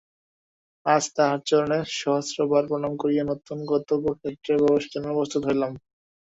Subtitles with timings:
[0.85, 5.71] আজ তাঁহার চরণে সহস্রবার প্রণাম করিয়া নূতন কর্তব্যক্ষেত্রে প্রবেশের জন্য প্রস্তুত হইলাম।